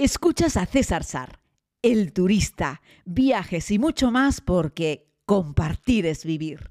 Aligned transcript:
Escuchas 0.00 0.56
a 0.56 0.64
César 0.64 1.02
Sar, 1.02 1.40
el 1.82 2.12
turista, 2.12 2.82
viajes 3.04 3.68
y 3.72 3.80
mucho 3.80 4.12
más 4.12 4.40
porque 4.40 5.08
compartir 5.26 6.06
es 6.06 6.24
vivir. 6.24 6.70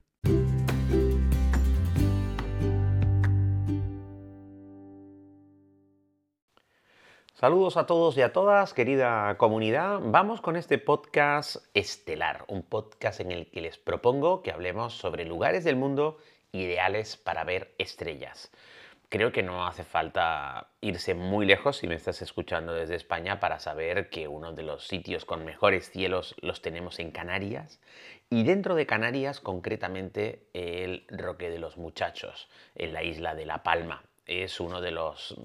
Saludos 7.33 7.75
a 7.75 7.85
todos 7.85 8.15
y 8.15 8.21
a 8.21 8.31
todas, 8.31 8.73
querida 8.73 9.37
comunidad. 9.37 9.99
Vamos 10.01 10.39
con 10.39 10.55
este 10.55 10.77
podcast 10.77 11.57
estelar, 11.73 12.45
un 12.47 12.63
podcast 12.63 13.19
en 13.19 13.33
el 13.33 13.51
que 13.51 13.59
les 13.59 13.77
propongo 13.77 14.41
que 14.41 14.51
hablemos 14.51 14.93
sobre 14.93 15.25
lugares 15.25 15.65
del 15.65 15.75
mundo 15.75 16.17
ideales 16.53 17.17
para 17.17 17.43
ver 17.43 17.75
estrellas 17.77 18.51
creo 19.09 19.31
que 19.31 19.43
no 19.43 19.65
hace 19.65 19.83
falta 19.83 20.71
irse 20.81 21.13
muy 21.13 21.45
lejos 21.45 21.77
si 21.77 21.87
me 21.87 21.95
estás 21.95 22.21
escuchando 22.21 22.73
desde 22.73 22.95
España 22.95 23.39
para 23.39 23.59
saber 23.59 24.09
que 24.09 24.27
uno 24.27 24.53
de 24.53 24.63
los 24.63 24.87
sitios 24.87 25.25
con 25.25 25.45
mejores 25.45 25.89
cielos 25.89 26.35
los 26.41 26.61
tenemos 26.61 26.99
en 26.99 27.11
Canarias. 27.11 27.79
Y 28.29 28.43
dentro 28.43 28.75
de 28.75 28.85
Canarias 28.85 29.39
concretamente 29.39 30.49
el 30.53 31.05
Roque 31.09 31.49
de 31.49 31.59
los 31.59 31.77
Muchachos, 31.77 32.49
en 32.75 32.93
la 32.93 33.03
isla 33.03 33.35
de 33.35 33.45
La 33.45 33.63
Palma 33.63 34.03
es 34.27 34.59
uno 34.59 34.81
de 34.81 34.91
los... 34.91 35.35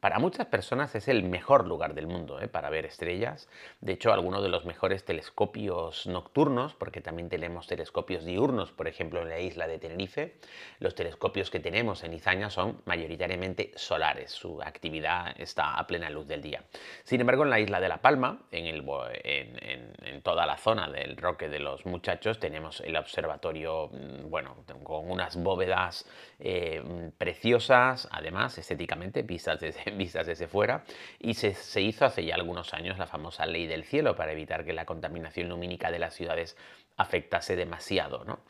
Para 0.00 0.18
muchas 0.18 0.46
personas 0.46 0.94
es 0.94 1.08
el 1.08 1.24
mejor 1.24 1.66
lugar 1.66 1.94
del 1.94 2.06
mundo 2.06 2.40
¿eh? 2.40 2.48
para 2.48 2.70
ver 2.70 2.86
estrellas. 2.86 3.48
De 3.80 3.92
hecho, 3.92 4.12
algunos 4.12 4.42
de 4.42 4.48
los 4.48 4.64
mejores 4.64 5.04
telescopios 5.04 6.06
nocturnos, 6.06 6.74
porque 6.74 7.00
también 7.00 7.28
tenemos 7.28 7.66
telescopios 7.66 8.24
diurnos, 8.24 8.70
por 8.70 8.86
ejemplo, 8.86 9.22
en 9.22 9.28
la 9.28 9.40
isla 9.40 9.66
de 9.66 9.78
Tenerife. 9.78 10.36
Los 10.78 10.94
telescopios 10.94 11.50
que 11.50 11.58
tenemos 11.58 12.04
en 12.04 12.14
Izaña 12.14 12.48
son 12.48 12.80
mayoritariamente 12.84 13.72
solares. 13.74 14.30
Su 14.30 14.62
actividad 14.62 15.34
está 15.36 15.74
a 15.74 15.86
plena 15.86 16.10
luz 16.10 16.28
del 16.28 16.42
día. 16.42 16.62
Sin 17.02 17.20
embargo, 17.20 17.42
en 17.42 17.50
la 17.50 17.58
isla 17.58 17.80
de 17.80 17.88
La 17.88 18.00
Palma, 18.00 18.42
en, 18.52 18.66
el, 18.66 18.84
en, 19.24 20.22
toda 20.22 20.46
la 20.46 20.56
zona 20.56 20.88
del 20.88 21.16
Roque 21.16 21.48
de 21.48 21.58
los 21.58 21.86
Muchachos, 21.86 22.38
tenemos 22.38 22.80
el 22.82 22.96
observatorio, 22.96 23.88
mm, 23.88 24.30
bueno, 24.30 24.64
con 24.84 25.10
unas 25.10 25.36
bóvedas 25.36 26.08
eh, 26.38 27.10
preciosas, 27.18 27.97
además, 28.10 28.58
estéticamente, 28.58 29.22
vistas 29.22 29.58
desde, 29.60 29.90
vistas 29.96 30.26
desde 30.26 30.46
fuera, 30.46 30.84
y 31.18 31.34
se, 31.34 31.80
hizo 31.80 32.04
hace 32.04 32.24
ya 32.24 32.34
algunos 32.34 32.74
años 32.74 32.98
la 32.98 33.06
famosa 33.06 33.46
ley 33.46 33.66
del 33.66 33.84
cielo 33.84 34.14
para 34.14 34.32
evitar 34.32 34.64
que 34.64 34.72
la 34.72 34.84
contaminación 34.84 35.48
lumínica 35.48 35.90
de 35.90 35.98
las 35.98 36.14
ciudades 36.14 36.56
afectase 36.96 37.56
demasiado, 37.56 38.24
¿no? 38.24 38.40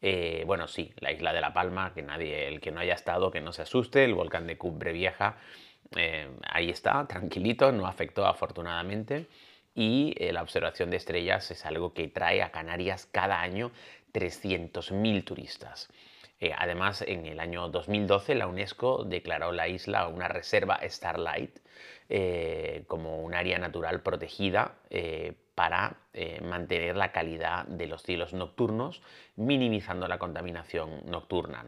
Eh, 0.00 0.44
bueno, 0.46 0.68
sí, 0.68 0.92
la 1.00 1.10
isla 1.10 1.32
de 1.32 1.40
La 1.40 1.52
Palma, 1.52 1.92
que 1.92 2.02
nadie, 2.02 2.46
el 2.46 2.60
que 2.60 2.70
no 2.70 2.80
haya 2.80 2.94
estado, 2.94 3.30
que 3.30 3.40
no 3.40 3.52
se 3.52 3.62
asuste, 3.62 4.04
el 4.04 4.14
volcán 4.14 4.46
de 4.46 4.56
Cumbre 4.56 4.92
Vieja, 4.92 5.38
eh, 5.96 6.28
ahí 6.42 6.70
está, 6.70 7.06
tranquilito, 7.06 7.72
no 7.72 7.86
afectó 7.86 8.26
afortunadamente. 8.26 9.26
Y 9.74 10.14
eh, 10.18 10.32
la 10.32 10.42
observación 10.42 10.90
de 10.90 10.96
estrellas 10.96 11.50
es 11.50 11.64
algo 11.64 11.94
que 11.94 12.08
trae 12.08 12.42
a 12.42 12.50
Canarias 12.50 13.06
cada 13.10 13.40
año 13.40 13.70
300.000 14.12 15.24
turistas. 15.24 15.88
Eh, 16.40 16.52
además, 16.56 17.02
en 17.02 17.26
el 17.26 17.40
año 17.40 17.68
2012 17.68 18.34
la 18.36 18.46
UNESCO 18.46 19.04
declaró 19.04 19.50
la 19.52 19.66
isla 19.66 20.06
una 20.06 20.28
reserva 20.28 20.78
Starlight 20.82 21.58
eh, 22.08 22.84
como 22.86 23.22
un 23.22 23.34
área 23.34 23.58
natural 23.58 24.02
protegida 24.02 24.76
eh, 24.90 25.34
para 25.54 25.96
mantener 26.42 26.96
la 26.96 27.12
calidad 27.12 27.64
de 27.66 27.86
los 27.86 28.02
cielos 28.02 28.32
nocturnos, 28.32 29.02
minimizando 29.36 30.08
la 30.08 30.18
contaminación 30.18 31.04
nocturna. 31.06 31.64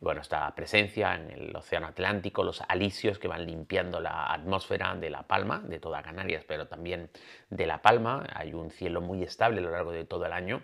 bueno, 0.00 0.20
esta 0.20 0.52
presencia 0.56 1.14
en 1.14 1.30
el 1.30 1.56
Océano 1.56 1.86
Atlántico, 1.86 2.42
los 2.42 2.62
alisios 2.62 3.20
que 3.20 3.28
van 3.28 3.46
limpiando 3.46 4.00
la 4.00 4.32
atmósfera 4.32 4.94
de 4.96 5.10
La 5.10 5.22
Palma, 5.24 5.60
de 5.60 5.78
toda 5.78 6.02
Canarias, 6.02 6.44
pero 6.46 6.66
también 6.66 7.10
de 7.50 7.66
La 7.66 7.82
Palma, 7.82 8.26
hay 8.32 8.54
un 8.54 8.70
cielo 8.70 9.00
muy 9.00 9.22
estable 9.22 9.58
a 9.58 9.62
lo 9.62 9.70
largo 9.70 9.92
de 9.92 10.04
todo 10.04 10.26
el 10.26 10.32
año 10.32 10.62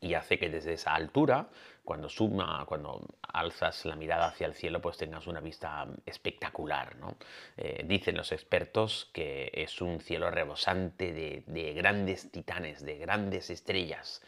y 0.00 0.14
hace 0.14 0.38
que 0.38 0.48
desde 0.48 0.74
esa 0.74 0.94
altura, 0.94 1.48
cuando 1.84 2.08
suma, 2.08 2.64
cuando 2.66 3.06
alzas 3.22 3.84
la 3.84 3.96
mirada 3.96 4.26
hacia 4.26 4.46
el 4.46 4.54
cielo, 4.54 4.80
pues 4.80 4.96
tengas 4.96 5.26
una 5.26 5.40
vista 5.40 5.86
espectacular. 6.06 6.96
¿no? 6.96 7.16
Eh, 7.56 7.84
dicen 7.86 8.16
los 8.16 8.32
expertos 8.32 9.10
que 9.12 9.50
es 9.54 9.80
un 9.80 10.00
cielo 10.00 10.30
rebosante 10.30 11.12
de, 11.12 11.42
de, 11.46 11.72
grandes 11.74 12.30
titanes, 12.30 12.84
de 12.84 12.98
grandes 12.98 13.50
estrellas. 13.50 14.22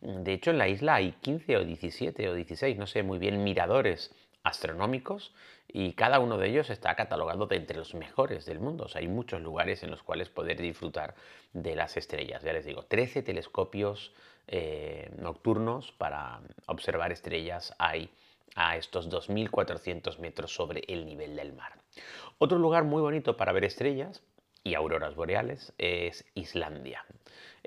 De 0.00 0.34
hecho, 0.34 0.50
en 0.50 0.58
la 0.58 0.68
isla 0.68 0.96
hay 0.96 1.12
15 1.12 1.56
o 1.56 1.64
17 1.64 2.28
o 2.28 2.34
16, 2.34 2.76
no 2.76 2.86
sé 2.86 3.02
muy 3.02 3.18
bien, 3.18 3.42
miradores 3.42 4.14
astronómicos 4.46 5.32
y 5.68 5.94
cada 5.94 6.20
uno 6.20 6.38
de 6.38 6.48
ellos 6.48 6.70
está 6.70 6.94
catalogado 6.94 7.46
de 7.46 7.56
entre 7.56 7.76
los 7.76 7.94
mejores 7.94 8.46
del 8.46 8.60
mundo. 8.60 8.84
O 8.84 8.88
sea, 8.88 9.00
hay 9.00 9.08
muchos 9.08 9.40
lugares 9.40 9.82
en 9.82 9.90
los 9.90 10.02
cuales 10.02 10.28
poder 10.28 10.60
disfrutar 10.60 11.14
de 11.52 11.74
las 11.74 11.96
estrellas. 11.96 12.42
Ya 12.42 12.52
les 12.52 12.64
digo, 12.64 12.84
13 12.84 13.22
telescopios 13.22 14.12
eh, 14.48 15.10
nocturnos 15.18 15.92
para 15.92 16.40
observar 16.66 17.12
estrellas 17.12 17.74
hay 17.78 18.10
a 18.54 18.76
estos 18.76 19.10
2.400 19.10 20.18
metros 20.18 20.54
sobre 20.54 20.82
el 20.88 21.04
nivel 21.04 21.36
del 21.36 21.52
mar. 21.52 21.72
Otro 22.38 22.58
lugar 22.58 22.84
muy 22.84 23.02
bonito 23.02 23.36
para 23.36 23.52
ver 23.52 23.64
estrellas 23.64 24.22
y 24.64 24.74
auroras 24.74 25.14
boreales 25.14 25.72
es 25.78 26.24
Islandia. 26.34 27.04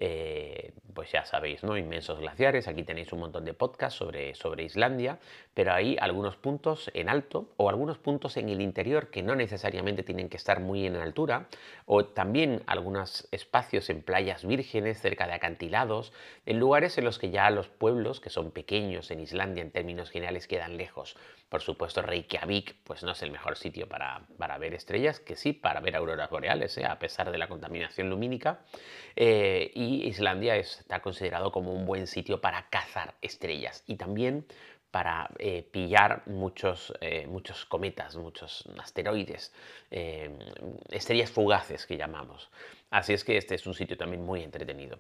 Eh, 0.02 0.72
pues 0.94 1.12
ya 1.12 1.26
sabéis, 1.26 1.62
¿no? 1.62 1.78
Inmensos 1.78 2.20
glaciares, 2.20 2.70
aquí 2.70 2.84
tenéis 2.84 3.12
un 3.12 3.20
montón 3.20 3.44
de 3.44 3.54
podcasts 3.54 4.00
sobre, 4.00 4.34
sobre 4.34 4.64
Islandia, 4.64 5.20
pero 5.54 5.74
hay 5.74 5.98
algunos 6.00 6.38
puntos 6.38 6.90
en 6.94 7.10
alto 7.10 7.50
o 7.58 7.70
algunos 7.70 7.98
puntos 7.98 8.38
en 8.38 8.48
el 8.48 8.62
interior 8.62 9.10
que 9.10 9.22
no 9.22 9.36
necesariamente 9.36 10.04
tienen 10.04 10.30
que 10.30 10.38
estar 10.38 10.62
muy 10.62 10.86
en 10.86 10.96
altura, 10.96 11.48
o 11.86 12.06
también 12.06 12.64
algunos 12.66 13.28
espacios 13.32 13.90
en 13.90 14.02
playas 14.02 14.46
vírgenes, 14.46 15.02
cerca 15.02 15.28
de 15.28 15.34
acantilados, 15.34 16.14
en 16.46 16.60
lugares 16.60 16.98
en 16.98 17.04
los 17.04 17.20
que 17.20 17.30
ya 17.30 17.50
los 17.50 17.68
pueblos, 17.68 18.22
que 18.22 18.30
son 18.30 18.52
pequeños 18.52 19.12
en 19.12 19.20
Islandia 19.20 19.64
en 19.64 19.72
términos 19.72 20.12
generales, 20.12 20.48
quedan 20.48 20.78
lejos. 20.78 21.18
Por 21.50 21.64
supuesto, 21.64 22.04
Reykjavik 22.04 22.76
pues 22.84 23.04
no 23.04 23.12
es 23.12 23.24
el 23.24 23.32
mejor 23.32 23.58
sitio 23.58 23.90
para, 23.90 24.22
para 24.38 24.60
ver 24.60 24.76
estrellas, 24.76 25.20
que 25.20 25.36
sí, 25.36 25.52
para 25.52 25.80
ver 25.80 25.96
auroras 25.96 26.30
boreales, 26.30 26.78
¿eh? 26.78 26.86
a 26.86 27.00
pesar 27.00 27.32
de 27.32 27.40
la 27.40 27.48
contaminación 27.48 28.08
lumínica. 28.08 28.62
Eh, 29.16 29.72
y 29.74 30.08
Islandia 30.08 30.56
está 30.58 31.00
considerado 31.00 31.52
como 31.52 31.74
un 31.74 31.88
buen 31.88 32.06
sitio 32.06 32.40
para 32.40 32.70
cazar 32.70 33.16
estrellas 33.22 33.84
y 33.88 33.96
también 33.96 34.46
para 34.92 35.30
eh, 35.38 35.68
pillar 35.72 36.24
muchos, 36.26 36.94
muchos 37.28 37.66
cometas, 37.66 38.16
muchos 38.16 38.68
asteroides, 38.80 39.54
estrellas 40.90 41.30
fugaces 41.30 41.86
que 41.86 41.96
llamamos. 41.96 42.50
Así 42.90 43.14
es 43.14 43.24
que 43.24 43.38
este 43.38 43.54
es 43.54 43.68
un 43.68 43.76
sitio 43.76 43.98
también 43.98 44.26
muy 44.26 44.42
entretenido. 44.42 45.00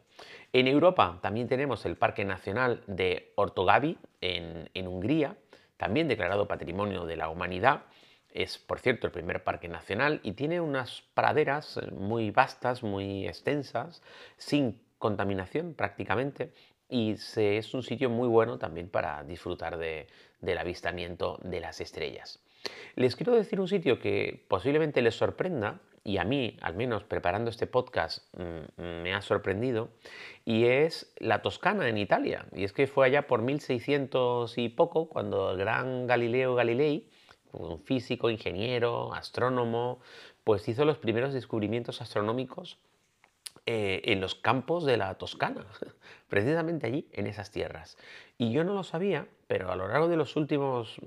En 0.53 0.67
Europa 0.67 1.17
también 1.23 1.47
tenemos 1.47 1.87
el 1.87 1.95
Parque 1.95 2.23
Nacional 2.23 2.83
de 2.85 3.33
Ortogavi 3.35 3.97
en, 4.21 4.69
en 4.75 4.87
Hungría, 4.87 5.35
también 5.79 6.09
declarado 6.09 6.45
Patrimonio 6.45 7.05
de 7.05 7.15
la 7.15 7.29
Humanidad. 7.29 7.83
Es, 8.29 8.57
por 8.57 8.79
cierto, 8.79 9.07
el 9.07 9.13
primer 9.13 9.45
parque 9.45 9.69
nacional 9.69 10.19
y 10.23 10.33
tiene 10.33 10.59
unas 10.59 11.03
praderas 11.13 11.77
eh, 11.77 11.89
muy 11.91 12.31
vastas, 12.31 12.83
muy 12.83 13.25
extensas, 13.25 14.03
sin 14.35 14.83
contaminación 14.97 15.73
prácticamente. 15.73 16.51
Y 16.89 17.11
es 17.13 17.73
un 17.73 17.83
sitio 17.83 18.09
muy 18.09 18.27
bueno 18.27 18.57
también 18.57 18.89
para 18.89 19.23
disfrutar 19.23 19.77
del 19.77 20.57
avistamiento 20.57 21.39
de 21.43 21.61
las 21.61 21.79
estrellas. 21.79 22.43
Les 22.95 23.15
quiero 23.15 23.33
decir 23.33 23.61
un 23.61 23.67
sitio 23.67 23.99
que 23.99 24.45
posiblemente 24.49 25.01
les 25.01 25.15
sorprenda, 25.15 25.79
y 26.03 26.17
a 26.17 26.23
mí, 26.23 26.57
al 26.61 26.75
menos 26.75 27.03
preparando 27.03 27.49
este 27.49 27.67
podcast, 27.67 28.25
mm, 28.37 28.81
me 29.03 29.13
ha 29.13 29.21
sorprendido, 29.21 29.89
y 30.45 30.65
es 30.65 31.13
la 31.17 31.41
Toscana 31.41 31.87
en 31.87 31.97
Italia. 31.97 32.45
Y 32.55 32.63
es 32.63 32.73
que 32.73 32.87
fue 32.87 33.07
allá 33.07 33.27
por 33.27 33.41
1600 33.41 34.57
y 34.57 34.69
poco, 34.69 35.09
cuando 35.09 35.51
el 35.51 35.57
gran 35.57 36.07
Galileo 36.07 36.55
Galilei, 36.55 37.07
un 37.51 37.79
físico, 37.79 38.29
ingeniero, 38.29 39.13
astrónomo, 39.13 39.99
pues 40.43 40.67
hizo 40.67 40.85
los 40.85 40.97
primeros 40.97 41.33
descubrimientos 41.33 42.01
astronómicos 42.01 42.77
eh, 43.71 44.01
en 44.11 44.19
los 44.19 44.33
campos 44.33 44.83
de 44.83 44.97
la 44.97 45.13
Toscana, 45.19 45.63
precisamente 46.27 46.87
allí, 46.87 47.07
en 47.11 47.27
esas 47.27 47.51
tierras. 47.51 47.99
Y 48.35 48.51
yo 48.51 48.63
no 48.63 48.73
lo 48.73 48.83
sabía, 48.83 49.27
pero 49.45 49.71
a 49.71 49.75
lo 49.75 49.87
largo 49.87 50.07
de 50.07 50.17
los 50.17 50.35
últimos 50.37 50.99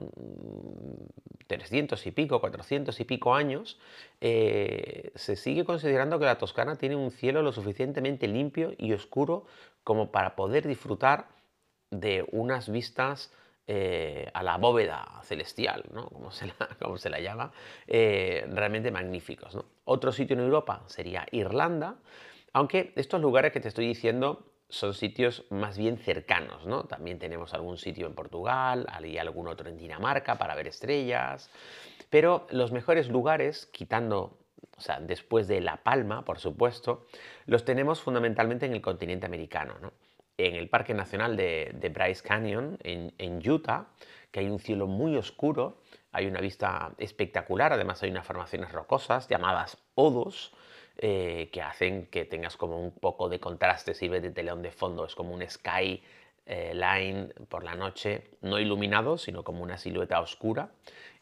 300 1.48 2.06
mm, 2.06 2.08
y 2.08 2.12
pico, 2.12 2.40
400 2.40 3.00
y 3.00 3.04
pico 3.04 3.34
años, 3.34 3.80
eh, 4.20 5.10
se 5.16 5.34
sigue 5.34 5.64
considerando 5.64 6.20
que 6.20 6.24
la 6.24 6.38
Toscana 6.38 6.76
tiene 6.76 6.94
un 6.94 7.10
cielo 7.10 7.42
lo 7.42 7.50
suficientemente 7.50 8.28
limpio 8.28 8.74
y 8.78 8.92
oscuro 8.92 9.44
como 9.82 10.12
para 10.12 10.36
poder 10.36 10.68
disfrutar 10.68 11.26
de 11.90 12.24
unas 12.30 12.70
vistas 12.70 13.32
eh, 13.66 14.30
a 14.34 14.44
la 14.44 14.56
bóveda 14.56 15.20
celestial, 15.24 15.82
¿no? 15.92 16.06
como, 16.10 16.30
se 16.30 16.46
la, 16.46 16.68
como, 16.80 16.96
se 16.96 17.10
la, 17.10 17.18
llama, 17.18 17.50
realmente 17.88 18.92
magníficos. 18.92 19.58
Otro 19.82 20.12
sitio 20.12 20.34
en 20.34 20.44
Europa 20.44 20.84
sería 20.86 21.26
Irlanda, 21.32 21.96
aunque 22.52 22.92
estos 22.96 23.20
lugares 23.20 23.52
que 23.52 23.60
te 23.60 23.68
estoy 23.68 23.86
diciendo 23.86 24.46
son 24.68 24.94
sitios 24.94 25.44
más 25.50 25.76
bien 25.76 25.98
cercanos, 25.98 26.66
¿no? 26.66 26.84
También 26.84 27.18
tenemos 27.18 27.52
algún 27.52 27.76
sitio 27.76 28.06
en 28.06 28.14
Portugal, 28.14 28.86
algún 28.88 29.48
otro 29.48 29.68
en 29.68 29.76
Dinamarca 29.76 30.38
para 30.38 30.54
ver 30.54 30.68
estrellas, 30.68 31.50
pero 32.08 32.46
los 32.50 32.72
mejores 32.72 33.08
lugares, 33.08 33.66
quitando 33.66 34.38
o 34.76 34.80
sea, 34.80 35.00
después 35.00 35.48
de 35.48 35.60
La 35.60 35.82
Palma, 35.82 36.24
por 36.24 36.38
supuesto, 36.38 37.06
los 37.46 37.64
tenemos 37.64 38.00
fundamentalmente 38.00 38.66
en 38.66 38.72
el 38.72 38.80
continente 38.80 39.26
americano, 39.26 39.92
en 40.38 40.56
el 40.56 40.68
Parque 40.68 40.94
Nacional 40.94 41.36
de, 41.36 41.90
Bryce 41.92 42.22
Canyon, 42.22 42.78
en, 42.82 43.48
Utah, 43.48 43.86
que 44.30 44.40
hay 44.40 44.48
un 44.48 44.58
cielo 44.58 44.86
muy 44.86 45.16
oscuro, 45.16 45.82
hay 46.10 46.26
una 46.26 46.40
vista 46.40 46.92
espectacular, 46.98 47.72
además 47.72 48.02
hay 48.02 48.10
unas 48.10 48.26
formaciones 48.26 48.72
rocosas 48.72 49.28
llamadas 49.28 49.78
odos, 49.94 50.52
eh, 50.98 51.48
que 51.52 51.62
hacen 51.62 52.06
que 52.06 52.24
tengas 52.24 52.56
como 52.56 52.78
un 52.78 52.92
poco 52.92 53.28
de 53.28 53.40
contraste, 53.40 53.94
sirve 53.94 54.20
de 54.20 54.30
telón 54.30 54.62
de 54.62 54.70
fondo, 54.70 55.04
es 55.04 55.14
como 55.14 55.34
un 55.34 55.48
sky 55.48 56.02
eh, 56.44 56.72
line 56.74 57.28
por 57.48 57.64
la 57.64 57.74
noche, 57.74 58.24
no 58.40 58.58
iluminado, 58.58 59.16
sino 59.16 59.44
como 59.44 59.62
una 59.62 59.78
silueta 59.78 60.20
oscura. 60.20 60.70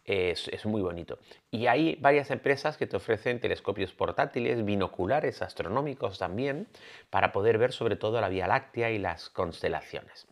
Es, 0.04 0.66
muy 0.66 0.82
bonito. 0.82 1.20
Y 1.52 1.66
hay 1.66 1.94
varias 2.00 2.32
empresas 2.32 2.76
que 2.76 2.88
te 2.88 2.96
ofrecen 2.96 3.38
telescopios 3.38 3.92
portátiles, 3.92 4.64
binoculares 4.64 5.40
astronómicos 5.40 6.18
también, 6.18 6.66
para 7.10 7.30
poder 7.30 7.58
ver 7.58 7.72
sobre 7.72 7.94
todo 7.94 8.20
la 8.20 8.28
Vía 8.28 8.48
Láctea 8.48 8.90
y 8.90 8.98
las 8.98 9.30
constelaciones. 9.30 10.26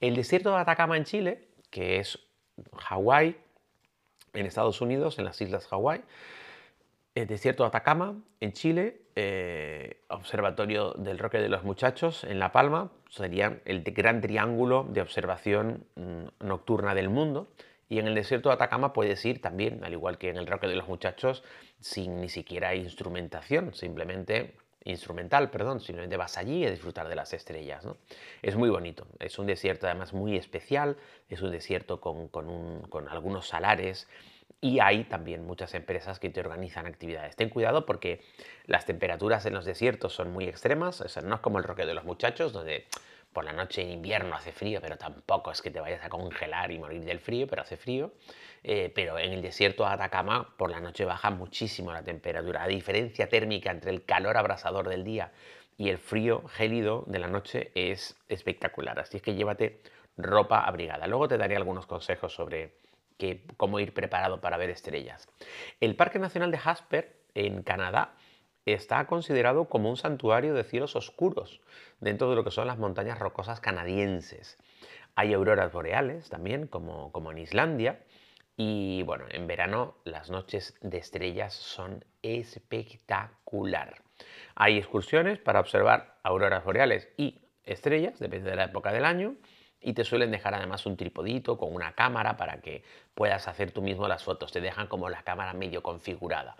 El 0.00 0.14
desierto 0.14 0.50
de 0.50 0.58
Atacama 0.58 0.96
en 0.96 1.04
Chile, 1.04 1.48
que 1.70 1.98
es 1.98 2.20
Hawái, 2.76 3.36
en 4.32 4.46
Estados 4.46 4.80
Unidos, 4.80 5.18
en 5.18 5.24
las 5.24 5.40
islas 5.40 5.66
Hawái, 5.66 6.02
el 7.16 7.26
desierto 7.26 7.62
de 7.62 7.68
Atacama, 7.68 8.14
en 8.40 8.52
Chile, 8.52 9.00
eh, 9.16 10.02
Observatorio 10.08 10.92
del 10.92 11.18
Roque 11.18 11.38
de 11.38 11.48
los 11.48 11.64
Muchachos, 11.64 12.24
en 12.24 12.38
La 12.38 12.52
Palma, 12.52 12.92
sería 13.08 13.58
el 13.64 13.82
gran 13.84 14.20
triángulo 14.20 14.86
de 14.90 15.00
observación 15.00 15.86
mm, 15.94 16.46
nocturna 16.46 16.94
del 16.94 17.08
mundo. 17.08 17.48
Y 17.88 18.00
en 18.00 18.06
el 18.06 18.14
desierto 18.14 18.50
de 18.50 18.56
Atacama 18.56 18.92
puedes 18.92 19.24
ir 19.24 19.40
también, 19.40 19.82
al 19.82 19.94
igual 19.94 20.18
que 20.18 20.28
en 20.28 20.36
el 20.36 20.46
Roque 20.46 20.66
de 20.66 20.76
los 20.76 20.88
Muchachos, 20.88 21.42
sin 21.80 22.20
ni 22.20 22.28
siquiera 22.28 22.74
instrumentación, 22.74 23.72
simplemente 23.72 24.54
instrumental, 24.84 25.50
perdón, 25.50 25.80
simplemente 25.80 26.18
vas 26.18 26.36
allí 26.36 26.66
a 26.66 26.70
disfrutar 26.70 27.08
de 27.08 27.16
las 27.16 27.32
estrellas. 27.32 27.88
Es 28.42 28.56
muy 28.56 28.68
bonito, 28.68 29.06
es 29.20 29.38
un 29.38 29.46
desierto 29.46 29.86
además 29.86 30.12
muy 30.12 30.36
especial, 30.36 30.98
es 31.30 31.40
un 31.40 31.50
desierto 31.50 31.98
con, 31.98 32.28
con 32.28 33.08
algunos 33.08 33.48
salares, 33.48 34.06
y 34.60 34.80
hay 34.80 35.04
también 35.04 35.46
muchas 35.46 35.74
empresas 35.74 36.18
que 36.18 36.30
te 36.30 36.40
organizan 36.40 36.86
actividades. 36.86 37.36
Ten 37.36 37.50
cuidado 37.50 37.86
porque 37.86 38.20
las 38.66 38.86
temperaturas 38.86 39.46
en 39.46 39.54
los 39.54 39.64
desiertos 39.64 40.14
son 40.14 40.32
muy 40.32 40.46
extremas, 40.46 41.04
no 41.22 41.34
es 41.34 41.40
como 41.40 41.58
el 41.58 41.64
roque 41.64 41.86
de 41.86 41.94
los 41.94 42.04
muchachos, 42.04 42.52
donde 42.52 42.86
por 43.32 43.44
la 43.44 43.52
noche 43.52 43.82
en 43.82 43.90
invierno 43.90 44.34
hace 44.34 44.50
frío, 44.50 44.80
pero 44.80 44.96
tampoco 44.96 45.50
es 45.50 45.60
que 45.60 45.70
te 45.70 45.78
vayas 45.78 46.02
a 46.02 46.08
congelar 46.08 46.70
y 46.70 46.78
morir 46.78 47.04
del 47.04 47.20
frío, 47.20 47.46
pero 47.46 47.62
hace 47.62 47.76
frío. 47.76 48.12
Eh, 48.64 48.90
pero 48.94 49.18
en 49.18 49.32
el 49.32 49.42
desierto 49.42 49.84
de 49.84 49.90
Atacama 49.90 50.54
por 50.56 50.70
la 50.70 50.80
noche 50.80 51.04
baja 51.04 51.30
muchísimo 51.30 51.92
la 51.92 52.02
temperatura. 52.02 52.60
La 52.60 52.68
diferencia 52.68 53.28
térmica 53.28 53.70
entre 53.70 53.90
el 53.90 54.04
calor 54.04 54.38
abrasador 54.38 54.88
del 54.88 55.04
día 55.04 55.32
y 55.76 55.90
el 55.90 55.98
frío 55.98 56.48
gélido 56.48 57.04
de 57.06 57.18
la 57.18 57.28
noche 57.28 57.70
es 57.74 58.16
espectacular. 58.28 58.98
Así 58.98 59.18
es 59.18 59.22
que 59.22 59.34
llévate 59.34 59.82
ropa 60.16 60.60
abrigada. 60.64 61.06
Luego 61.06 61.28
te 61.28 61.36
daré 61.36 61.56
algunos 61.56 61.86
consejos 61.86 62.32
sobre 62.32 62.72
que 63.18 63.44
cómo 63.56 63.80
ir 63.80 63.94
preparado 63.94 64.40
para 64.40 64.56
ver 64.56 64.70
estrellas. 64.70 65.28
El 65.80 65.96
Parque 65.96 66.18
Nacional 66.18 66.50
de 66.50 66.58
Jasper, 66.58 67.16
en 67.34 67.62
Canadá, 67.62 68.14
está 68.66 69.06
considerado 69.06 69.66
como 69.66 69.88
un 69.88 69.96
santuario 69.96 70.54
de 70.54 70.64
cielos 70.64 70.96
oscuros 70.96 71.60
dentro 72.00 72.28
de 72.28 72.36
lo 72.36 72.44
que 72.44 72.50
son 72.50 72.66
las 72.66 72.78
montañas 72.78 73.18
rocosas 73.18 73.60
canadienses. 73.60 74.58
Hay 75.14 75.32
auroras 75.32 75.72
boreales 75.72 76.28
también, 76.28 76.66
como, 76.66 77.12
como 77.12 77.32
en 77.32 77.38
Islandia, 77.38 78.00
y 78.56 79.02
bueno, 79.02 79.26
en 79.30 79.46
verano 79.46 79.96
las 80.04 80.30
noches 80.30 80.74
de 80.80 80.98
estrellas 80.98 81.54
son 81.54 82.04
espectacular. 82.22 84.02
Hay 84.54 84.78
excursiones 84.78 85.38
para 85.38 85.60
observar 85.60 86.18
auroras 86.22 86.64
boreales 86.64 87.08
y 87.16 87.42
estrellas, 87.64 88.18
depende 88.18 88.50
de 88.50 88.56
la 88.56 88.64
época 88.64 88.92
del 88.92 89.04
año, 89.04 89.36
y 89.86 89.92
te 89.92 90.04
suelen 90.04 90.32
dejar 90.32 90.52
además 90.52 90.84
un 90.84 90.96
tripodito 90.96 91.56
con 91.56 91.72
una 91.72 91.92
cámara 91.92 92.36
para 92.36 92.60
que 92.60 92.82
puedas 93.14 93.46
hacer 93.46 93.70
tú 93.70 93.82
mismo 93.82 94.08
las 94.08 94.24
fotos. 94.24 94.50
Te 94.50 94.60
dejan 94.60 94.88
como 94.88 95.08
la 95.08 95.22
cámara 95.22 95.52
medio 95.52 95.80
configurada. 95.80 96.56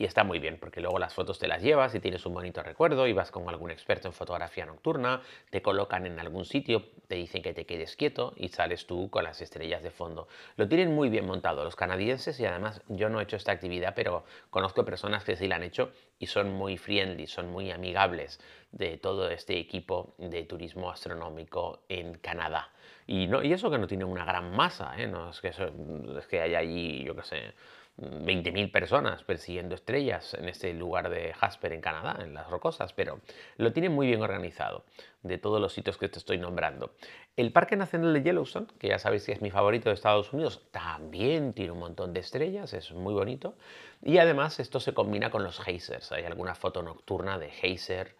Y 0.00 0.04
está 0.04 0.22
muy 0.22 0.38
bien, 0.38 0.58
porque 0.60 0.80
luego 0.80 1.00
las 1.00 1.12
fotos 1.12 1.40
te 1.40 1.48
las 1.48 1.60
llevas 1.60 1.92
y 1.92 1.98
tienes 1.98 2.24
un 2.24 2.32
bonito 2.32 2.62
recuerdo 2.62 3.08
y 3.08 3.12
vas 3.12 3.32
con 3.32 3.48
algún 3.48 3.72
experto 3.72 4.06
en 4.06 4.14
fotografía 4.14 4.64
nocturna, 4.64 5.22
te 5.50 5.60
colocan 5.60 6.06
en 6.06 6.20
algún 6.20 6.44
sitio, 6.44 6.84
te 7.08 7.16
dicen 7.16 7.42
que 7.42 7.52
te 7.52 7.66
quedes 7.66 7.96
quieto 7.96 8.32
y 8.36 8.46
sales 8.48 8.86
tú 8.86 9.10
con 9.10 9.24
las 9.24 9.40
estrellas 9.42 9.82
de 9.82 9.90
fondo. 9.90 10.28
Lo 10.56 10.68
tienen 10.68 10.94
muy 10.94 11.08
bien 11.08 11.26
montado 11.26 11.64
los 11.64 11.74
canadienses 11.74 12.38
y 12.38 12.46
además 12.46 12.80
yo 12.86 13.08
no 13.08 13.18
he 13.18 13.24
hecho 13.24 13.34
esta 13.34 13.50
actividad, 13.50 13.94
pero 13.96 14.24
conozco 14.50 14.84
personas 14.84 15.24
que 15.24 15.34
sí 15.34 15.48
la 15.48 15.56
han 15.56 15.64
hecho 15.64 15.90
y 16.20 16.26
son 16.26 16.52
muy 16.52 16.78
friendly, 16.78 17.26
son 17.26 17.50
muy 17.50 17.72
amigables 17.72 18.40
de 18.70 18.98
todo 18.98 19.28
este 19.28 19.58
equipo 19.58 20.14
de 20.18 20.44
turismo 20.44 20.92
astronómico 20.92 21.80
en 21.88 22.18
Canadá. 22.18 22.70
Y, 23.08 23.26
no, 23.26 23.42
y 23.42 23.52
eso 23.52 23.68
que 23.68 23.78
no 23.78 23.88
tiene 23.88 24.04
una 24.04 24.24
gran 24.24 24.54
masa, 24.54 24.94
¿eh? 24.96 25.08
no 25.08 25.30
es 25.30 25.40
que, 25.40 25.48
es 25.48 26.26
que 26.28 26.40
hay 26.40 26.54
allí, 26.54 27.02
yo 27.02 27.16
qué 27.16 27.22
sé, 27.22 27.54
20.000 27.98 28.70
personas 28.70 29.24
persiguiendo 29.24 29.74
estrellas 29.74 30.34
en 30.34 30.48
este 30.48 30.72
lugar 30.72 31.10
de 31.10 31.32
Jasper 31.34 31.72
en 31.72 31.80
Canadá, 31.80 32.22
en 32.22 32.32
las 32.32 32.48
rocosas, 32.48 32.92
pero 32.92 33.20
lo 33.56 33.72
tiene 33.72 33.88
muy 33.88 34.06
bien 34.06 34.22
organizado 34.22 34.84
de 35.22 35.36
todos 35.36 35.60
los 35.60 35.72
sitios 35.72 35.98
que 35.98 36.08
te 36.08 36.18
estoy 36.18 36.38
nombrando. 36.38 36.94
El 37.36 37.52
Parque 37.52 37.76
Nacional 37.76 38.14
de 38.14 38.22
Yellowstone, 38.22 38.68
que 38.78 38.88
ya 38.88 38.98
sabéis 38.98 39.26
que 39.26 39.32
es 39.32 39.42
mi 39.42 39.50
favorito 39.50 39.88
de 39.88 39.94
Estados 39.94 40.32
Unidos, 40.32 40.62
también 40.70 41.52
tiene 41.52 41.72
un 41.72 41.80
montón 41.80 42.12
de 42.12 42.20
estrellas, 42.20 42.72
es 42.72 42.92
muy 42.92 43.14
bonito. 43.14 43.54
Y 44.02 44.18
además 44.18 44.60
esto 44.60 44.78
se 44.78 44.94
combina 44.94 45.30
con 45.30 45.42
los 45.42 45.60
geysers. 45.60 46.12
Hay 46.12 46.24
alguna 46.24 46.54
foto 46.54 46.82
nocturna 46.82 47.38
de 47.38 47.50
geyser 47.50 48.14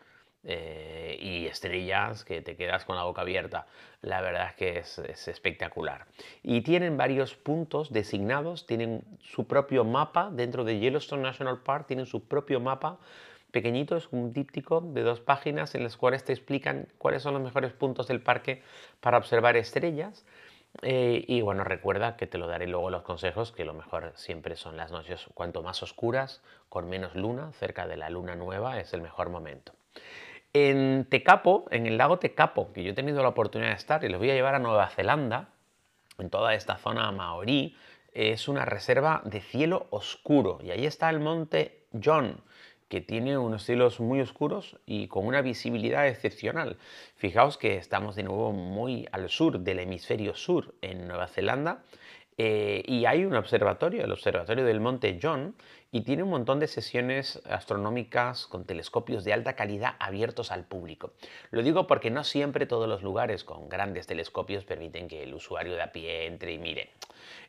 eh, 0.50 1.18
y 1.20 1.44
estrellas 1.44 2.24
que 2.24 2.40
te 2.40 2.56
quedas 2.56 2.86
con 2.86 2.96
la 2.96 3.02
boca 3.02 3.20
abierta. 3.20 3.66
La 4.00 4.22
verdad 4.22 4.48
es 4.48 4.54
que 4.54 4.78
es, 4.78 5.28
espectacular. 5.28 6.06
Y 6.42 6.62
tienen 6.62 6.96
varios 6.96 7.34
puntos 7.34 7.92
designados, 7.92 8.66
tienen 8.66 9.02
su 9.20 9.46
propio 9.46 9.84
mapa 9.84 10.30
dentro 10.32 10.64
de 10.64 10.78
Yellowstone 10.78 11.20
National 11.20 11.60
Park, 11.62 11.86
tienen 11.86 12.06
su 12.06 12.26
propio 12.26 12.60
mapa 12.60 12.98
pequeñito, 13.50 13.94
es 13.94 14.08
un 14.10 14.32
díptico 14.32 14.80
de 14.80 15.02
dos 15.02 15.20
páginas 15.20 15.74
en 15.74 15.82
las 15.82 15.98
cuales 15.98 16.24
te 16.24 16.32
explican 16.32 16.88
cuáles 16.96 17.22
son 17.22 17.34
los 17.34 17.42
mejores 17.42 17.74
puntos 17.74 18.08
del 18.08 18.22
parque 18.22 18.62
para 19.00 19.18
observar 19.18 19.54
estrellas. 19.58 20.24
Eh, 20.80 21.26
y 21.28 21.42
bueno, 21.42 21.62
recuerda 21.62 22.16
que 22.16 22.26
te 22.26 22.38
lo 22.38 22.46
daré 22.46 22.66
luego 22.66 22.88
los 22.88 23.02
consejos, 23.02 23.52
que 23.52 23.66
lo 23.66 23.74
mejor 23.74 24.12
siempre 24.16 24.56
son 24.56 24.78
las 24.78 24.92
noches 24.92 25.26
cuanto 25.34 25.62
más 25.62 25.82
oscuras, 25.82 26.42
con 26.70 26.88
menos 26.88 27.14
luna, 27.14 27.52
cerca 27.52 27.86
de 27.86 27.98
la 27.98 28.08
luna 28.08 28.34
nueva, 28.34 28.80
es 28.80 28.94
el 28.94 29.02
mejor 29.02 29.28
momento. 29.28 29.74
En 30.52 31.06
Tecapo, 31.10 31.66
en 31.70 31.86
el 31.86 31.98
lago 31.98 32.18
Tecapo, 32.18 32.72
que 32.72 32.82
yo 32.82 32.92
he 32.92 32.94
tenido 32.94 33.22
la 33.22 33.28
oportunidad 33.28 33.70
de 33.70 33.76
estar 33.76 34.02
y 34.04 34.08
los 34.08 34.18
voy 34.18 34.30
a 34.30 34.34
llevar 34.34 34.54
a 34.54 34.58
Nueva 34.58 34.88
Zelanda, 34.88 35.50
en 36.18 36.30
toda 36.30 36.54
esta 36.54 36.76
zona 36.76 37.12
maorí, 37.12 37.76
es 38.12 38.48
una 38.48 38.64
reserva 38.64 39.22
de 39.24 39.40
cielo 39.40 39.86
oscuro. 39.90 40.58
Y 40.62 40.70
ahí 40.70 40.86
está 40.86 41.10
el 41.10 41.20
monte 41.20 41.86
John, 42.02 42.40
que 42.88 43.00
tiene 43.00 43.36
unos 43.36 43.64
cielos 43.64 44.00
muy 44.00 44.20
oscuros 44.20 44.78
y 44.86 45.08
con 45.08 45.26
una 45.26 45.42
visibilidad 45.42 46.08
excepcional. 46.08 46.78
Fijaos 47.16 47.58
que 47.58 47.76
estamos 47.76 48.16
de 48.16 48.22
nuevo 48.22 48.52
muy 48.52 49.06
al 49.12 49.28
sur 49.28 49.60
del 49.60 49.78
hemisferio 49.80 50.34
sur 50.34 50.74
en 50.80 51.06
Nueva 51.06 51.28
Zelanda 51.28 51.82
eh, 52.40 52.84
y 52.86 53.04
hay 53.04 53.24
un 53.24 53.34
observatorio, 53.34 54.04
el 54.04 54.12
observatorio 54.12 54.64
del 54.64 54.78
Monte 54.78 55.18
John, 55.20 55.56
y 55.90 56.02
tiene 56.02 56.22
un 56.22 56.30
montón 56.30 56.60
de 56.60 56.68
sesiones 56.68 57.42
astronómicas 57.50 58.46
con 58.46 58.64
telescopios 58.64 59.24
de 59.24 59.32
alta 59.32 59.54
calidad 59.54 59.96
abiertos 59.98 60.52
al 60.52 60.64
público. 60.64 61.14
Lo 61.50 61.62
digo 61.62 61.88
porque 61.88 62.10
no 62.10 62.22
siempre 62.22 62.66
todos 62.66 62.88
los 62.88 63.02
lugares 63.02 63.42
con 63.42 63.68
grandes 63.68 64.06
telescopios 64.06 64.64
permiten 64.64 65.08
que 65.08 65.24
el 65.24 65.34
usuario 65.34 65.74
de 65.74 65.82
a 65.82 65.90
pie 65.90 66.26
entre 66.26 66.52
y 66.52 66.58
mire. 66.58 66.90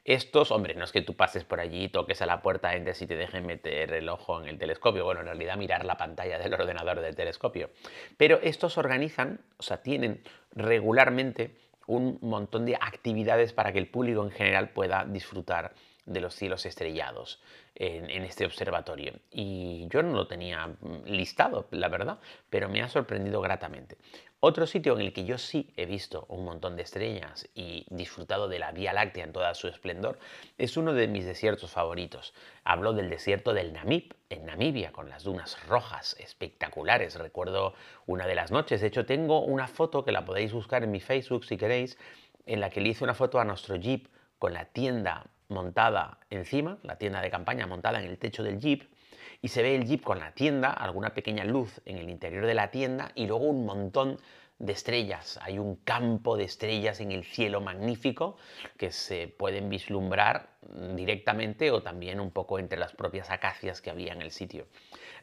Estos, 0.06 0.50
hombre, 0.50 0.74
no 0.74 0.86
es 0.86 0.92
que 0.92 1.04
tú 1.04 1.16
pases 1.16 1.44
por 1.44 1.60
allí, 1.60 1.90
toques 1.90 2.22
a 2.24 2.26
la 2.26 2.42
puerta, 2.42 2.74
entres 2.76 3.00
y 3.04 3.06
te 3.06 3.16
dejen 3.16 3.46
meter 3.46 3.94
el 3.94 4.10
ojo 4.10 4.42
en 4.42 4.48
el 4.48 4.58
telescopio. 4.58 5.06
Bueno, 5.06 5.20
en 5.20 5.28
realidad 5.28 5.56
mirar 5.56 5.86
la 5.86 5.98
pantalla 5.98 6.40
del 6.40 6.54
ordenador 6.60 7.02
del 7.02 7.16
telescopio. 7.16 7.70
Pero 8.18 8.40
estos 8.42 8.80
organizan, 8.80 9.42
o 9.58 9.64
sea, 9.64 9.84
tienen 9.84 10.24
regularmente 10.56 11.52
un 11.90 12.20
montón 12.22 12.66
de 12.66 12.76
actividades 12.76 13.52
para 13.52 13.74
que 13.74 13.80
el 13.80 13.88
público 13.88 14.24
en 14.24 14.30
general 14.32 14.70
pueda 14.70 15.06
disfrutar 15.06 15.74
de 16.10 16.22
los 16.22 16.36
cielos 16.36 16.66
estrellados 16.66 17.42
en, 17.76 18.10
este 18.24 18.46
observatorio. 18.46 19.14
Y 19.32 19.88
yo 19.90 20.04
no 20.04 20.14
lo 20.14 20.28
tenía 20.28 20.68
mm, 20.68 21.06
listado, 21.06 21.68
la 21.72 21.88
verdad, 21.88 22.20
pero 22.50 22.68
me 22.68 22.82
ha 22.82 22.90
sorprendido 22.90 23.40
gratamente. 23.42 23.98
Otro 24.42 24.66
sitio 24.68 24.94
en 24.94 25.02
el 25.02 25.14
que 25.14 25.26
yo 25.26 25.38
sí 25.38 25.74
he 25.76 25.86
visto 25.86 26.26
un 26.30 26.46
montón 26.46 26.78
de 26.78 26.84
estrellas 26.84 27.48
y 27.54 27.86
disfrutado 27.90 28.48
de 28.48 28.58
la 28.58 28.72
Vía 28.72 28.94
Láctea 28.94 29.26
en 29.26 29.34
toda 29.34 29.54
su 29.54 29.68
esplendor 29.68 30.18
es 30.58 30.78
uno 30.78 30.94
de 30.94 31.08
mis 31.08 31.26
desiertos 31.26 31.72
favoritos. 31.72 32.34
Hablo 32.64 32.94
del 32.94 33.10
desierto 33.10 33.54
del 33.54 33.74
Namib, 33.74 34.16
en 34.30 34.46
Namibia, 34.46 34.92
con 34.94 35.10
las 35.10 35.24
dunas 35.24 35.62
rojas 35.68 36.16
espectaculares. 36.20 37.16
Recuerdo 37.16 37.74
una 38.06 38.28
de 38.28 38.36
las 38.36 38.50
noches, 38.50 38.82
de 38.82 38.88
hecho 38.88 39.06
tengo 39.06 39.42
una 39.42 39.68
foto 39.68 40.06
que 40.06 40.14
la 40.14 40.26
podéis 40.26 40.54
buscar 40.54 40.84
en 40.84 40.92
mi 40.92 41.02
Facebook 41.02 41.44
si 41.44 41.58
queréis, 41.58 41.98
en 42.46 42.62
la 42.62 42.70
que 42.70 42.82
le 42.82 42.90
hice 42.90 43.04
una 43.04 43.14
foto 43.14 43.40
a 43.40 43.46
nuestro 43.46 43.76
jeep 43.76 44.08
con 44.40 44.54
la 44.54 44.66
tienda 44.66 45.28
montada 45.50 46.20
encima, 46.30 46.78
la 46.84 46.98
tienda 46.98 47.22
de 47.22 47.30
campaña 47.30 47.68
montada 47.68 48.00
en 48.00 48.08
el 48.08 48.18
techo 48.18 48.44
del 48.44 48.60
jeep, 48.60 48.90
y 49.42 49.50
se 49.50 49.62
ve 49.62 49.76
el 49.76 49.86
jeep 49.86 50.04
con 50.04 50.20
la 50.20 50.32
tienda, 50.34 50.72
alguna 50.72 51.14
pequeña 51.14 51.44
luz 51.44 51.82
en 51.86 51.98
el 51.98 52.10
interior 52.10 52.46
de 52.46 52.54
la 52.54 52.72
tienda 52.72 53.12
y 53.16 53.28
luego 53.28 53.46
un 53.46 53.66
montón 53.66 54.18
de 54.60 54.74
estrellas. 54.74 55.40
Hay 55.42 55.58
un 55.58 55.78
campo 55.78 56.36
de 56.36 56.44
estrellas 56.44 57.00
en 57.00 57.14
el 57.14 57.24
cielo 57.24 57.62
magnífico 57.62 58.38
que 58.78 58.92
se 58.92 59.30
pueden 59.30 59.70
vislumbrar 59.70 60.50
directamente 60.96 61.72
o 61.72 61.82
también 61.82 62.20
un 62.20 62.32
poco 62.32 62.60
entre 62.60 62.78
las 62.78 62.94
propias 62.94 63.32
acacias 63.32 63.82
que 63.82 63.90
había 63.90 64.12
en 64.12 64.22
el 64.22 64.32
sitio. 64.32 64.68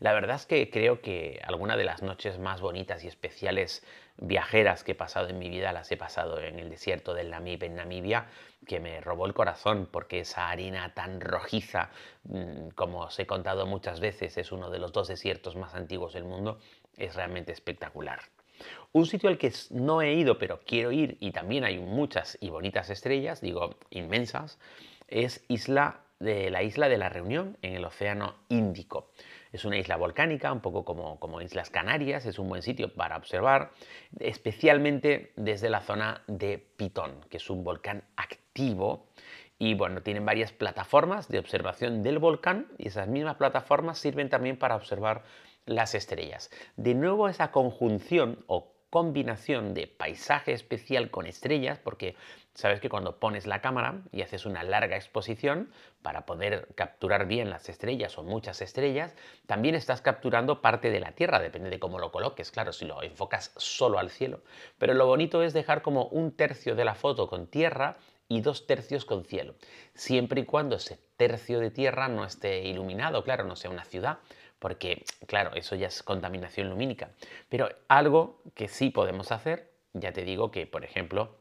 La 0.00 0.14
verdad 0.14 0.36
es 0.36 0.46
que 0.46 0.70
creo 0.70 1.00
que 1.00 1.40
alguna 1.44 1.76
de 1.76 1.84
las 1.84 2.02
noches 2.02 2.38
más 2.38 2.60
bonitas 2.60 3.04
y 3.04 3.08
especiales 3.08 3.84
viajeras 4.16 4.84
que 4.84 4.92
he 4.92 4.94
pasado 4.94 5.28
en 5.28 5.38
mi 5.38 5.50
vida 5.50 5.72
las 5.72 5.92
he 5.92 5.98
pasado 5.98 6.40
en 6.40 6.58
el 6.58 6.70
desierto 6.70 7.12
del 7.12 7.30
Namib 7.30 7.62
en 7.62 7.76
Namibia, 7.76 8.28
que 8.66 8.80
me 8.80 9.00
robó 9.02 9.26
el 9.26 9.34
corazón 9.34 9.88
porque 9.90 10.20
esa 10.20 10.48
arena 10.48 10.94
tan 10.94 11.20
rojiza, 11.20 11.90
mm, 12.24 12.68
como 12.70 13.02
os 13.02 13.18
he 13.18 13.26
contado 13.26 13.66
muchas 13.66 14.00
veces, 14.00 14.38
es 14.38 14.52
uno 14.52 14.70
de 14.70 14.78
los 14.78 14.92
dos 14.92 15.08
desiertos 15.08 15.56
más 15.56 15.74
antiguos 15.74 16.14
del 16.14 16.24
mundo, 16.24 16.58
es 16.96 17.14
realmente 17.14 17.52
espectacular. 17.52 18.20
Un 18.92 19.06
sitio 19.06 19.28
al 19.28 19.38
que 19.38 19.52
no 19.70 20.00
he 20.02 20.14
ido, 20.14 20.38
pero 20.38 20.60
quiero 20.66 20.92
ir, 20.92 21.16
y 21.20 21.32
también 21.32 21.64
hay 21.64 21.78
muchas 21.78 22.38
y 22.40 22.50
bonitas 22.50 22.90
estrellas, 22.90 23.40
digo 23.40 23.76
inmensas, 23.90 24.58
es 25.08 25.44
isla 25.48 26.00
de 26.18 26.50
la 26.50 26.62
isla 26.62 26.88
de 26.88 26.98
la 26.98 27.08
Reunión 27.08 27.58
en 27.62 27.74
el 27.74 27.84
Océano 27.84 28.34
Índico. 28.48 29.10
Es 29.52 29.64
una 29.64 29.78
isla 29.78 29.96
volcánica, 29.96 30.52
un 30.52 30.60
poco 30.60 30.84
como, 30.84 31.18
como 31.18 31.40
Islas 31.40 31.70
Canarias, 31.70 32.26
es 32.26 32.38
un 32.38 32.48
buen 32.48 32.62
sitio 32.62 32.92
para 32.92 33.16
observar, 33.16 33.72
especialmente 34.18 35.32
desde 35.36 35.70
la 35.70 35.80
zona 35.80 36.22
de 36.26 36.58
Pitón, 36.58 37.20
que 37.30 37.36
es 37.36 37.50
un 37.50 37.64
volcán 37.64 38.04
activo 38.16 39.06
y 39.58 39.74
bueno, 39.74 40.02
tienen 40.02 40.26
varias 40.26 40.52
plataformas 40.52 41.28
de 41.28 41.38
observación 41.38 42.02
del 42.02 42.18
volcán 42.18 42.66
y 42.76 42.88
esas 42.88 43.08
mismas 43.08 43.36
plataformas 43.36 43.98
sirven 43.98 44.28
también 44.28 44.58
para 44.58 44.76
observar 44.76 45.22
las 45.66 45.94
estrellas. 45.94 46.50
De 46.76 46.94
nuevo 46.94 47.28
esa 47.28 47.50
conjunción 47.50 48.44
o 48.46 48.72
combinación 48.90 49.74
de 49.74 49.88
paisaje 49.88 50.52
especial 50.52 51.10
con 51.10 51.26
estrellas, 51.26 51.78
porque 51.78 52.14
sabes 52.54 52.80
que 52.80 52.88
cuando 52.88 53.18
pones 53.18 53.46
la 53.46 53.60
cámara 53.60 54.00
y 54.12 54.22
haces 54.22 54.46
una 54.46 54.62
larga 54.62 54.96
exposición 54.96 55.70
para 56.02 56.24
poder 56.24 56.68
capturar 56.76 57.26
bien 57.26 57.50
las 57.50 57.68
estrellas 57.68 58.16
o 58.16 58.22
muchas 58.22 58.62
estrellas, 58.62 59.14
también 59.46 59.74
estás 59.74 60.00
capturando 60.00 60.62
parte 60.62 60.90
de 60.90 61.00
la 61.00 61.12
Tierra, 61.12 61.40
depende 61.40 61.68
de 61.68 61.78
cómo 61.80 61.98
lo 61.98 62.12
coloques, 62.12 62.50
claro, 62.50 62.72
si 62.72 62.86
lo 62.86 63.02
enfocas 63.02 63.52
solo 63.56 63.98
al 63.98 64.08
cielo. 64.08 64.40
Pero 64.78 64.94
lo 64.94 65.06
bonito 65.06 65.42
es 65.42 65.52
dejar 65.52 65.82
como 65.82 66.06
un 66.06 66.32
tercio 66.32 66.74
de 66.74 66.84
la 66.84 66.94
foto 66.94 67.28
con 67.28 67.48
tierra 67.48 67.98
y 68.28 68.40
dos 68.40 68.66
tercios 68.66 69.04
con 69.04 69.24
cielo, 69.24 69.54
siempre 69.94 70.40
y 70.40 70.44
cuando 70.44 70.76
ese 70.76 70.98
tercio 71.16 71.60
de 71.60 71.70
tierra 71.70 72.08
no 72.08 72.24
esté 72.24 72.64
iluminado, 72.64 73.22
claro, 73.22 73.44
no 73.44 73.56
sea 73.56 73.70
una 73.70 73.84
ciudad, 73.84 74.18
porque 74.58 75.04
claro, 75.26 75.54
eso 75.54 75.76
ya 75.76 75.88
es 75.88 76.02
contaminación 76.02 76.68
lumínica. 76.68 77.10
Pero 77.48 77.68
algo 77.88 78.42
que 78.54 78.68
sí 78.68 78.90
podemos 78.90 79.32
hacer, 79.32 79.70
ya 79.92 80.12
te 80.12 80.24
digo 80.24 80.50
que, 80.50 80.66
por 80.66 80.84
ejemplo, 80.84 81.36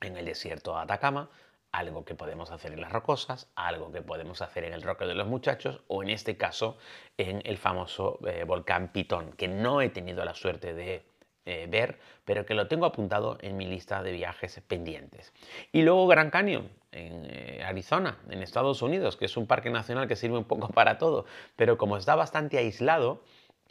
en 0.00 0.16
el 0.16 0.24
desierto 0.24 0.74
de 0.74 0.82
Atacama, 0.82 1.30
algo 1.72 2.04
que 2.04 2.14
podemos 2.14 2.50
hacer 2.50 2.72
en 2.72 2.80
las 2.82 2.92
rocosas, 2.92 3.50
algo 3.54 3.90
que 3.90 4.02
podemos 4.02 4.42
hacer 4.42 4.64
en 4.64 4.74
el 4.74 4.82
Roque 4.82 5.06
de 5.06 5.14
los 5.14 5.26
Muchachos 5.26 5.80
o 5.88 6.02
en 6.02 6.10
este 6.10 6.36
caso 6.36 6.76
en 7.16 7.40
el 7.44 7.56
famoso 7.56 8.18
eh, 8.26 8.44
volcán 8.44 8.92
Pitón, 8.92 9.32
que 9.32 9.48
no 9.48 9.80
he 9.80 9.88
tenido 9.88 10.24
la 10.24 10.34
suerte 10.34 10.74
de 10.74 11.02
eh, 11.44 11.66
ver, 11.68 11.98
pero 12.24 12.46
que 12.46 12.54
lo 12.54 12.68
tengo 12.68 12.86
apuntado 12.86 13.38
en 13.40 13.56
mi 13.56 13.66
lista 13.66 14.02
de 14.02 14.12
viajes 14.12 14.60
pendientes. 14.66 15.32
Y 15.72 15.82
luego 15.82 16.06
Gran 16.06 16.30
Canyon, 16.30 16.68
en 16.92 17.26
eh, 17.28 17.62
Arizona, 17.64 18.18
en 18.30 18.42
Estados 18.42 18.82
Unidos, 18.82 19.16
que 19.16 19.24
es 19.24 19.36
un 19.36 19.46
parque 19.46 19.70
nacional 19.70 20.06
que 20.06 20.16
sirve 20.16 20.38
un 20.38 20.44
poco 20.44 20.68
para 20.74 20.98
todo, 20.98 21.26
pero 21.56 21.78
como 21.78 21.96
está 21.96 22.14
bastante 22.14 22.58
aislado, 22.58 23.22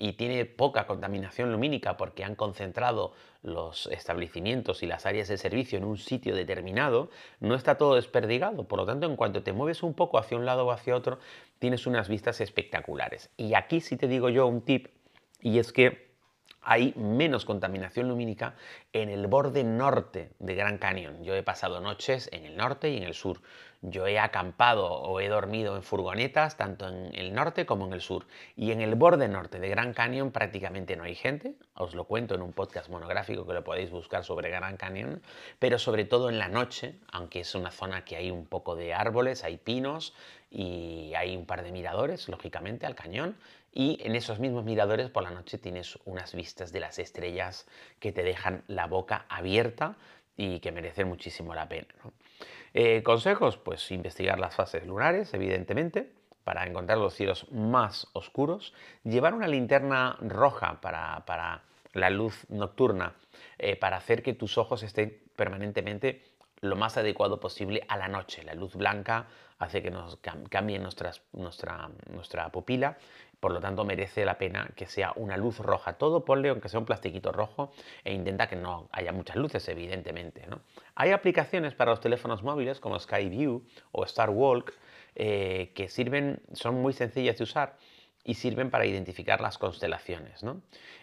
y 0.02 0.14
tiene 0.14 0.46
poca 0.46 0.88
contaminación 0.88 1.52
lumínica 1.52 1.96
porque 1.96 2.24
han 2.24 2.34
concentrado 2.34 3.14
los 3.44 3.86
establecimientos 3.88 4.82
y 4.82 4.88
las 4.88 5.06
áreas 5.06 5.28
de 5.28 5.38
servicio 5.38 5.78
en 5.78 5.84
un 5.84 6.00
sitio 6.00 6.36
determinado, 6.36 7.12
no 7.40 7.54
está 7.54 7.78
todo 7.78 7.94
desperdigado. 7.94 8.68
Por 8.68 8.80
lo 8.80 8.86
tanto, 8.88 9.06
en 9.06 9.16
cuanto 9.16 9.44
te 9.44 9.54
mueves 9.54 9.84
un 9.84 9.94
poco 9.94 10.18
hacia 10.18 10.38
un 10.38 10.46
lado 10.46 10.66
o 10.66 10.72
hacia 10.72 10.96
otro, 10.96 11.20
tienes 11.60 11.86
unas 11.86 12.10
vistas 12.10 12.42
espectaculares. 12.42 13.30
Y 13.38 13.54
aquí 13.54 13.80
sí 13.80 13.96
te 13.96 14.08
digo 14.08 14.30
yo 14.30 14.48
un 14.48 14.62
tip, 14.62 14.88
y 15.40 15.60
es 15.60 15.72
que 15.72 16.11
hay 16.62 16.94
menos 16.96 17.46
contaminación 17.46 18.08
lumínica 18.08 18.56
en 18.94 19.10
el 19.10 19.28
borde 19.28 19.64
norte 19.64 20.32
de 20.40 20.56
Gran 20.56 20.78
Cañón. 20.78 21.24
Yo 21.24 21.36
he 21.36 21.44
pasado 21.44 21.82
noches 21.82 22.30
en 22.32 22.46
el 22.46 22.56
norte 22.56 22.90
y 22.92 22.98
en 22.98 23.04
el 23.04 23.14
sur. 23.14 23.42
Yo 23.84 24.06
he 24.06 24.20
acampado 24.20 24.86
o 24.86 25.20
he 25.20 25.28
dormido 25.28 25.76
en 25.76 25.82
furgonetas 25.82 26.56
tanto 26.56 26.88
en 26.88 27.16
el 27.16 27.34
norte 27.34 27.66
como 27.66 27.88
en 27.88 27.94
el 27.94 28.02
sur. 28.02 28.28
Y 28.56 28.72
en 28.72 28.80
el 28.80 28.94
borde 28.94 29.28
norte 29.28 29.60
de 29.60 29.70
Gran 29.70 29.94
Cañón 29.94 30.32
prácticamente 30.32 30.96
no 30.96 31.04
hay 31.04 31.16
gente. 31.16 31.56
Os 31.74 31.96
lo 31.96 32.04
cuento 32.04 32.36
en 32.36 32.44
un 32.44 32.54
podcast 32.54 32.90
monográfico 32.90 33.48
que 33.48 33.54
lo 33.54 33.64
podéis 33.64 33.90
buscar 33.90 34.24
sobre 34.24 34.52
Gran 34.52 34.78
Cañón. 34.78 35.24
Pero 35.58 35.80
sobre 35.80 36.06
todo 36.06 36.30
en 36.30 36.38
la 36.38 36.48
noche, 36.48 37.00
aunque 37.12 37.40
es 37.40 37.56
una 37.56 37.72
zona 37.72 38.06
que 38.06 38.18
hay 38.18 38.30
un 38.30 38.46
poco 38.46 38.76
de 38.76 38.94
árboles, 38.94 39.44
hay 39.44 39.58
pinos 39.58 40.14
y 40.52 41.14
hay 41.16 41.36
un 41.36 41.46
par 41.46 41.64
de 41.64 41.72
miradores, 41.72 42.28
lógicamente, 42.28 42.86
al 42.86 42.94
cañón 42.94 43.38
y 43.72 44.00
en 44.02 44.16
esos 44.16 44.40
mismos 44.40 44.66
miradores 44.66 45.10
por 45.10 45.24
la 45.24 45.32
noche 45.32 45.58
tienes 45.58 45.98
unas 46.06 46.34
vistas 46.34 46.72
de 46.72 46.80
las 46.80 47.00
estrellas 47.00 47.68
que 48.00 48.12
te 48.12 48.24
dejan 48.24 48.64
la 48.68 48.88
boca 48.88 49.26
abierta 49.30 49.96
y 50.36 50.60
que 50.60 50.72
merecen 50.72 51.08
muchísimo 51.08 51.56
la 51.56 51.70
pena. 51.70 51.88
Eh, 52.74 53.04
consejos, 53.04 53.58
pues 53.58 53.92
investigar 53.92 54.40
las 54.40 54.56
fases 54.56 54.86
lunares, 54.86 55.34
evidentemente, 55.34 56.12
para 56.44 56.66
encontrar 56.66 56.98
los 56.98 57.14
cielos 57.14 57.52
más 57.52 58.08
oscuros, 58.14 58.74
llevar 59.04 59.34
una 59.34 59.48
linterna 59.48 60.18
roja 60.22 60.82
para, 60.82 61.64
la 61.94 62.10
luz 62.10 62.46
nocturna, 62.50 63.16
eh, 63.58 63.76
para 63.76 63.98
hacer 63.98 64.24
que 64.24 64.34
tus 64.34 64.58
ojos 64.58 64.84
estén 64.84 65.22
permanentemente 65.36 66.24
lo 66.62 66.76
más 66.76 66.98
adecuado 66.98 67.40
posible 67.40 67.84
a 67.88 67.98
la 67.98 68.08
noche. 68.08 68.44
La 68.44 68.54
luz 68.54 68.76
blanca 68.76 69.28
hace 69.60 69.82
que 69.82 69.92
nos 69.92 70.18
cambie 70.50 70.80
nuestra, 70.80 71.12
nuestra 71.34 72.50
pupila 72.52 72.98
por 73.42 73.52
lo 73.52 73.60
tanto, 73.60 73.84
merece 73.84 74.24
la 74.24 74.38
pena 74.38 74.70
que 74.76 74.86
sea 74.86 75.14
una 75.16 75.36
luz 75.36 75.58
roja. 75.58 75.94
Todo 75.94 76.24
ponle, 76.24 76.50
aunque 76.50 76.70
sea 76.70 76.80
un 76.80 76.86
plastiquito 76.86 77.32
rojo, 77.32 77.72
e 78.04 78.14
intenta 78.14 78.48
que 78.48 78.56
no 78.56 78.88
haya 78.92 79.12
muchas 79.12 79.36
luces, 79.36 79.68
evidentemente. 79.68 80.46
¿no? 80.46 80.62
Hay 80.94 81.10
aplicaciones 81.10 81.74
para 81.74 81.90
los 81.90 82.00
teléfonos 82.00 82.44
móviles 82.44 82.80
como 82.80 83.00
Skyview 83.00 83.64
o 83.92 84.06
Starwalk 84.06 84.72
eh, 85.16 85.72
que 85.74 85.90
sirven, 85.90 86.40
son 86.54 86.76
muy 86.76 86.94
sencillas 86.94 87.40
de 87.40 87.44
usar 87.44 87.78
y 88.24 88.36
sirven 88.36 88.70
para 88.70 88.86
identificar 88.86 89.42
las 89.42 89.58
constelaciones. 89.58 90.42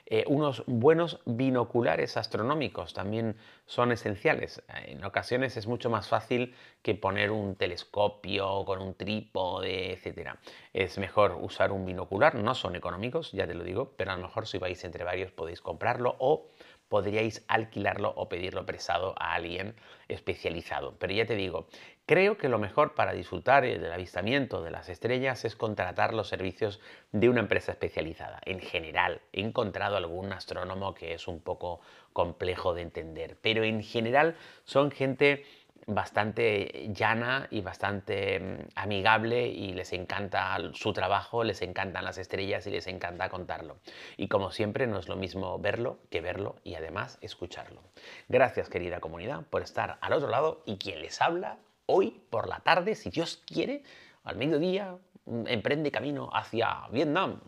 Eh, 0.06 0.24
unos 0.26 0.62
buenos 0.66 1.20
binoculares 1.26 2.16
astronómicos 2.16 2.94
también 2.94 3.36
son 3.66 3.92
esenciales. 3.92 4.62
En 4.86 5.04
ocasiones 5.04 5.56
es 5.56 5.66
mucho 5.66 5.90
más 5.90 6.08
fácil 6.08 6.54
que 6.82 6.94
poner 6.94 7.30
un 7.30 7.56
telescopio 7.56 8.64
con 8.64 8.80
un 8.80 8.94
trípode, 8.94 9.92
etc. 9.92 10.36
Es 10.72 10.98
mejor 10.98 11.36
usar 11.40 11.72
un 11.72 11.84
binocular, 11.84 12.36
no 12.36 12.54
son 12.54 12.76
económicos, 12.76 13.32
ya 13.32 13.46
te 13.46 13.54
lo 13.54 13.64
digo, 13.64 13.92
pero 13.96 14.12
a 14.12 14.16
lo 14.16 14.22
mejor 14.22 14.46
si 14.46 14.58
vais 14.58 14.82
entre 14.84 15.04
varios 15.04 15.32
podéis 15.32 15.60
comprarlo 15.60 16.16
o 16.20 16.46
podríais 16.88 17.44
alquilarlo 17.48 18.12
o 18.16 18.28
pedirlo 18.28 18.64
prestado 18.66 19.14
a 19.18 19.34
alguien 19.34 19.74
especializado. 20.08 20.96
Pero 20.98 21.12
ya 21.12 21.26
te 21.26 21.34
digo, 21.34 21.68
creo 22.06 22.38
que 22.38 22.48
lo 22.48 22.58
mejor 22.58 22.94
para 22.94 23.12
disfrutar 23.12 23.64
del 23.64 23.92
avistamiento 23.92 24.62
de 24.62 24.70
las 24.70 24.88
estrellas 24.88 25.44
es 25.44 25.56
contratar 25.56 26.14
los 26.14 26.28
servicios 26.28 26.80
de 27.12 27.28
una 27.28 27.40
empresa 27.40 27.72
especializada. 27.72 28.40
En 28.46 28.60
general, 28.60 29.20
he 29.32 29.40
encontrado 29.40 29.96
algún 29.96 30.32
astrónomo 30.32 30.94
que 30.94 31.12
es 31.12 31.28
un 31.28 31.40
poco 31.40 31.80
complejo 32.12 32.74
de 32.74 32.82
entender, 32.82 33.36
pero 33.42 33.64
en 33.64 33.82
general 33.82 34.36
son 34.64 34.90
gente 34.90 35.44
bastante 35.88 36.90
llana 36.92 37.48
y 37.50 37.62
bastante 37.62 38.38
mm, 38.38 38.68
amigable 38.74 39.48
y 39.48 39.72
les 39.72 39.94
encanta 39.94 40.56
su 40.74 40.92
trabajo, 40.92 41.44
les 41.44 41.62
encantan 41.62 42.04
las 42.04 42.18
estrellas 42.18 42.66
y 42.66 42.70
les 42.70 42.86
encanta 42.86 43.30
contarlo. 43.30 43.78
Y 44.18 44.28
como 44.28 44.50
siempre 44.52 44.86
no 44.86 44.98
es 44.98 45.08
lo 45.08 45.16
mismo 45.16 45.58
verlo 45.58 45.98
que 46.10 46.20
verlo 46.20 46.56
y 46.62 46.74
además 46.74 47.18
escucharlo. 47.22 47.82
Gracias 48.28 48.68
querida 48.68 49.00
comunidad 49.00 49.46
por 49.48 49.62
estar 49.62 49.98
al 50.02 50.12
otro 50.12 50.28
lado 50.28 50.62
y 50.66 50.76
quien 50.76 51.00
les 51.00 51.20
habla 51.22 51.58
hoy 51.86 52.22
por 52.28 52.48
la 52.48 52.60
tarde, 52.60 52.94
si 52.94 53.08
Dios 53.08 53.42
quiere, 53.46 53.82
al 54.24 54.36
mediodía, 54.36 54.94
mm, 55.24 55.46
emprende 55.46 55.90
camino 55.90 56.28
hacia 56.34 56.86
Vietnam. 56.92 57.40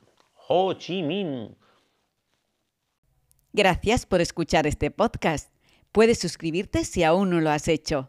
Ho 0.48 0.72
Chi 0.72 1.02
Minh. 1.02 1.54
Gracias 3.52 4.06
por 4.06 4.22
escuchar 4.22 4.66
este 4.66 4.90
podcast. 4.90 5.52
Puedes 5.92 6.18
suscribirte 6.18 6.84
si 6.84 7.04
aún 7.04 7.28
no 7.28 7.40
lo 7.40 7.50
has 7.50 7.68
hecho 7.68 8.08